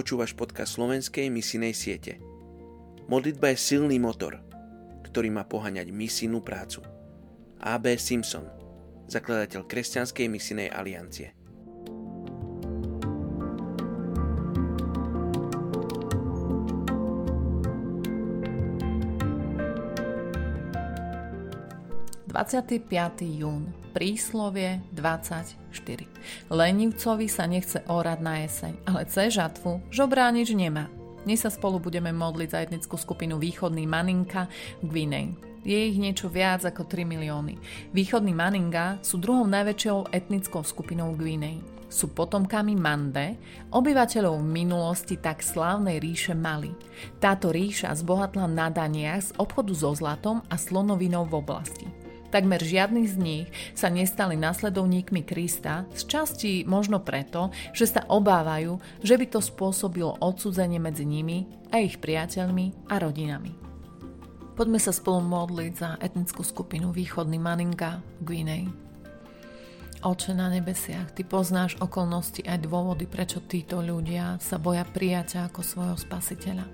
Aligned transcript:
počúvaš 0.00 0.32
podcast 0.32 0.80
slovenskej 0.80 1.28
misijnej 1.28 1.76
siete. 1.76 2.16
Modlitba 3.12 3.52
je 3.52 3.60
silný 3.60 4.00
motor, 4.00 4.40
ktorý 5.04 5.28
má 5.28 5.44
poháňať 5.44 5.92
misijnú 5.92 6.40
prácu. 6.40 6.80
A.B. 7.60 8.00
Simpson, 8.00 8.48
zakladateľ 9.12 9.68
Kresťanskej 9.68 10.24
misijnej 10.32 10.72
aliancie. 10.72 11.36
Jún 22.30 23.74
Príslovie 23.90 24.78
24. 24.94 26.06
Lenivcovi 26.46 27.26
sa 27.26 27.50
nechce 27.50 27.82
orať 27.90 28.18
na 28.22 28.46
jeseň, 28.46 28.72
ale 28.86 29.02
chce 29.02 29.34
žatvu, 29.34 29.82
žobrá 29.90 30.30
nič 30.30 30.54
nemá. 30.54 30.86
Dnes 31.26 31.42
sa 31.42 31.50
spolu 31.50 31.82
budeme 31.82 32.14
modliť 32.14 32.48
za 32.54 32.62
etnickú 32.62 32.94
skupinu 32.94 33.34
Východný 33.42 33.82
Maninka 33.82 34.46
Gvinej. 34.78 35.34
Je 35.66 35.90
ich 35.90 35.98
niečo 35.98 36.30
viac 36.30 36.62
ako 36.62 36.86
3 36.86 37.02
milióny. 37.02 37.58
Východní 37.90 38.30
Maninga 38.32 39.02
sú 39.02 39.18
druhou 39.18 39.44
najväčšou 39.50 40.14
etnickou 40.14 40.62
skupinou 40.62 41.18
Gvinej. 41.18 41.60
Sú 41.90 42.14
potomkami 42.14 42.78
Mande, 42.78 43.34
obyvateľov 43.74 44.38
v 44.38 44.54
minulosti 44.62 45.18
tak 45.18 45.42
slávnej 45.42 45.98
ríše 45.98 46.38
Mali. 46.38 46.70
Táto 47.18 47.50
ríša 47.50 47.90
zbohatla 47.90 48.46
na 48.46 48.70
daniach 48.70 49.34
z 49.34 49.34
obchodu 49.34 49.74
so 49.74 49.90
zlatom 49.98 50.46
a 50.46 50.54
slonovinou 50.54 51.26
v 51.26 51.42
oblasti. 51.42 51.99
Takmer 52.30 52.62
žiadny 52.62 53.10
z 53.10 53.14
nich 53.18 53.48
sa 53.74 53.90
nestali 53.90 54.38
nasledovníkmi 54.38 55.26
Krista, 55.26 55.90
z 55.98 56.06
časti 56.06 56.52
možno 56.62 57.02
preto, 57.02 57.50
že 57.74 57.90
sa 57.90 58.06
obávajú, 58.06 58.78
že 59.02 59.18
by 59.18 59.26
to 59.34 59.42
spôsobilo 59.42 60.14
odsudzenie 60.22 60.78
medzi 60.78 61.02
nimi 61.02 61.50
a 61.74 61.82
ich 61.82 61.98
priateľmi 61.98 62.86
a 62.86 63.02
rodinami. 63.02 63.50
Poďme 64.54 64.78
sa 64.78 64.94
spolu 64.94 65.26
modliť 65.26 65.72
za 65.74 65.90
etnickú 65.98 66.46
skupinu 66.46 66.94
Východný 66.94 67.42
Maninga 67.42 67.98
Guinea. 68.22 68.70
Oče 70.00 70.32
na 70.32 70.48
nebesiach, 70.48 71.12
Ty 71.12 71.28
poznáš 71.28 71.76
okolnosti 71.82 72.40
aj 72.46 72.64
dôvody, 72.64 73.04
prečo 73.10 73.42
títo 73.44 73.82
ľudia 73.84 74.40
sa 74.40 74.56
boja 74.56 74.86
prijať 74.86 75.44
ako 75.50 75.60
svojho 75.60 75.96
spasiteľa. 75.98 76.64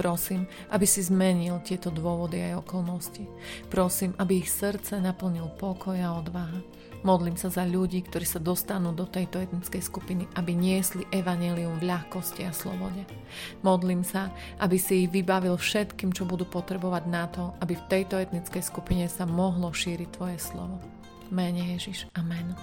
Prosím, 0.00 0.48
aby 0.72 0.88
si 0.88 1.04
zmenil 1.04 1.60
tieto 1.60 1.92
dôvody 1.92 2.40
aj 2.40 2.64
okolnosti. 2.64 3.28
Prosím, 3.68 4.16
aby 4.16 4.40
ich 4.40 4.48
srdce 4.48 4.96
naplnil 4.96 5.52
pokoj 5.60 5.92
a 5.92 6.16
odvaha. 6.16 6.64
Modlím 7.04 7.36
sa 7.36 7.52
za 7.52 7.68
ľudí, 7.68 8.00
ktorí 8.08 8.24
sa 8.24 8.40
dostanú 8.40 8.96
do 8.96 9.04
tejto 9.04 9.44
etnickej 9.44 9.84
skupiny, 9.84 10.24
aby 10.40 10.56
niesli 10.56 11.04
evanelium 11.12 11.76
v 11.76 11.92
ľahkosti 11.92 12.48
a 12.48 12.52
slobode. 12.52 13.04
Modlím 13.60 14.00
sa, 14.00 14.32
aby 14.56 14.80
si 14.80 15.04
ich 15.04 15.12
vybavil 15.12 15.60
všetkým, 15.60 16.16
čo 16.16 16.24
budú 16.24 16.48
potrebovať 16.48 17.04
na 17.04 17.28
to, 17.28 17.52
aby 17.60 17.76
v 17.76 17.88
tejto 17.92 18.16
etnickej 18.16 18.64
skupine 18.64 19.04
sa 19.04 19.28
mohlo 19.28 19.68
šíriť 19.68 20.08
Tvoje 20.16 20.40
slovo. 20.40 20.80
Mene 21.28 21.76
Ježiš. 21.76 22.08
Amen. 22.16 22.56